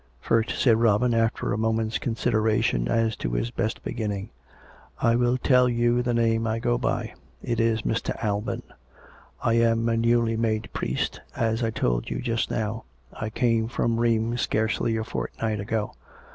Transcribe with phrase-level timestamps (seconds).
[0.19, 4.31] "First," said Robin, after a moment's consideration as to his best beginning,"
[4.99, 7.13] I will tell you the name I go by.
[7.43, 8.15] It is Mr.
[8.23, 8.63] Alban.
[9.43, 13.99] I am a newly made priest, as I told you just now; I came from
[13.99, 15.93] Rheims scarcely a fortnight ago.